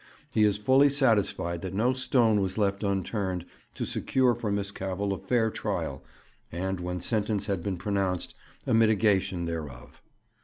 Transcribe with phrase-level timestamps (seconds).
[0.31, 5.13] He is fully satisfied that no stone was left unturned to secure for Miss Cavell
[5.13, 6.03] a fair trial,
[6.51, 8.33] and, when sentence had been pronounced,
[8.65, 10.01] a mitigation thereof.